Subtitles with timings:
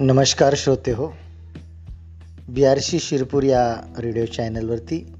[0.00, 1.06] नमस्कार श्रोते हो
[2.48, 5.12] बी आर सी शिरपूर या रेडिओ चॅनलवरती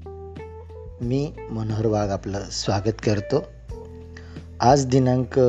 [1.01, 3.43] मी मनोहर वाघ आपलं स्वागत करतो.
[4.59, 5.39] आज दिनांक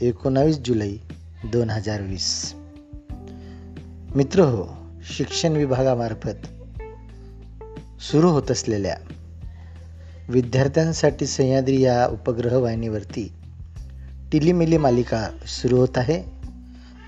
[0.00, 0.92] एकोणावीस जुलै
[1.52, 2.54] दोन हजार वीस.
[4.14, 4.68] मित्र हो
[5.16, 6.46] शिक्षण विभागामार्फत
[8.02, 8.96] सुरू होत असलेल्या
[10.28, 13.32] विद्यार्थ्यांसाठी सह्याद्री या उपग्रह वाहिनीवरती
[14.32, 16.22] टिलीमिली मालिका सुरू होत आहे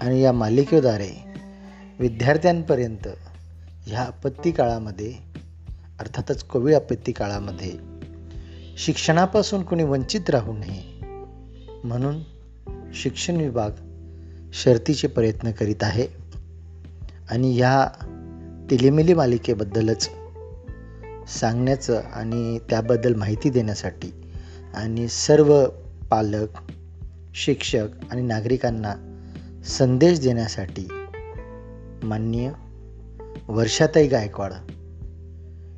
[0.01, 1.28] आणि या मालिकेद्वारे
[1.99, 3.09] विद्यार्थ्यांपर्यंत
[3.87, 5.13] ह्या आपत्ती काळामध्ये
[6.01, 7.73] अर्थातच कोविड आपत्ती काळामध्ये
[8.79, 11.07] शिक्षणापासून कोणी वंचित राहू नये
[11.85, 12.19] म्हणून
[12.95, 13.71] शिक्षण विभाग
[14.53, 16.07] शर्तीचे प्रयत्न करीत आहे.
[17.31, 17.89] आणि ह्या
[18.71, 20.11] टिलिमिली मालिकेबद्दलच
[21.29, 24.13] सांगण्याचं आणि त्याबद्दल माहिती देण्यासाठी
[24.75, 25.65] आणि सर्व
[26.11, 26.49] पालक
[27.35, 28.95] शिक्षक आणि नागरिकांना
[29.65, 30.89] संदेश देण्यासाठी
[32.03, 32.51] माननीय
[33.49, 34.53] वर्षाताई गायकवाड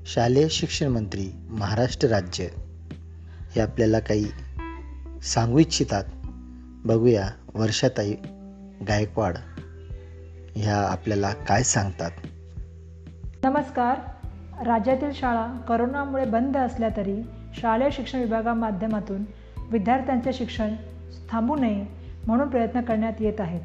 [0.06, 2.46] शालेय शिक्षण मंत्री महाराष्ट्र राज्य
[3.52, 4.24] हे आपल्याला काही
[5.22, 6.04] सांगू इच्छितात.
[6.84, 8.14] बघूया वर्षाताई
[8.88, 9.36] गायकवाड
[10.56, 12.10] ह्या आपल्याला काय सांगतात.
[13.44, 13.98] नमस्कार.
[14.66, 17.22] राज्यातील शाळा करोनामुळे बंद असल्या तरी
[17.54, 19.24] शालेय शिक्षण विभागा माध्यमातून
[19.70, 20.74] विद्यार्थ्यांचे शिक्षण
[21.30, 21.86] थांबू नये
[22.26, 23.60] म्हणून प्रयत्न करण्यात येत आहेत.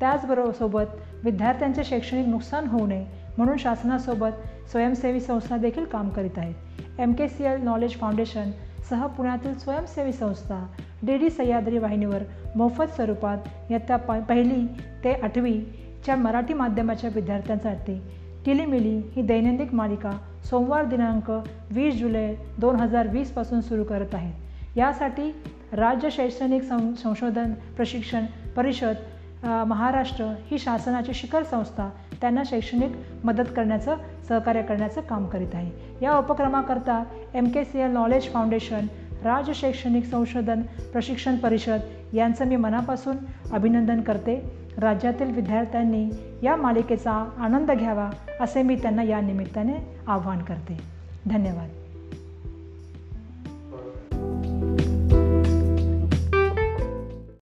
[0.00, 3.04] त्याचबरोबर सोबत विद्यार्थ्यांचे शैक्षणिक नुकसान होऊ नये
[3.38, 6.54] म्हणून शासनासोबत स्वयंसेवी संस्था देखील काम करीत आहेत.
[6.98, 8.50] M K C L knowledge foundation
[8.90, 10.66] सह पुण्यातील स्वयंसेवी संस्था
[11.02, 12.22] डी डी सह्याद्री वाहिनीवर
[12.56, 14.66] मोफत स्वरूपात इयत्ता प पहिली
[15.04, 18.00] ते आठवीच्या मराठी माध्यमाच्या विद्यार्थ्यांसाठी
[18.46, 20.10] टिलीमिली ही दैनंदिन मालिका
[20.50, 21.30] सोमवार दिनांक
[21.70, 24.32] वीस जुलै दोन हजार वीसपासून सुरू करत आहेत.
[24.76, 25.30] यासाठी
[25.72, 28.24] राज्य शैक्षणिक सं संशोधन प्रशिक्षण
[28.56, 28.94] परिषद
[29.44, 31.88] महाराष्ट्र ही शासनाची शिखर संस्था
[32.20, 32.92] त्यांना शैक्षणिक
[33.24, 33.96] मदत करण्याचं
[34.28, 35.70] सहकार्य करण्याचं काम करीत आहे.
[36.02, 37.04] या उपक्रमाकरता
[37.34, 38.86] M K C L knowledge foundation
[39.24, 41.80] राज्य शैक्षणिक संशोधन प्रशिक्षण परिषद
[42.12, 43.16] यांचं मी मनापासून
[43.52, 44.58] अभिनंदन करते.
[44.78, 46.10] राज्यातील विद्यार्थ्यांनी
[46.42, 48.10] या मालिकेचा आनंद घ्यावा
[48.40, 50.78] असे मी त्यांना या निमित्ताने आवाहन करते.
[51.26, 51.68] धन्यवाद.